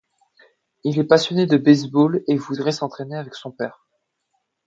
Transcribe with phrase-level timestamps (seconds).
[0.83, 3.85] Il est passionné de baseball et voudrait s'entraîner avec son père.